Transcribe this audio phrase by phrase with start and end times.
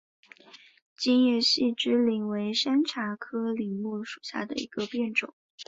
[0.97, 5.35] 金叶细枝柃为山茶科柃木属下的一个变种。